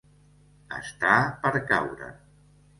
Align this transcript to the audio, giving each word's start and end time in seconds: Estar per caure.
Estar 0.77 1.19
per 1.45 1.63
caure. 1.73 2.13